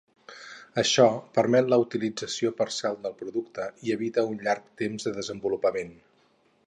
[0.83, 1.03] Això
[1.37, 5.95] permet la utilització parcial del producte i evita un llarg temps de desenvolupament.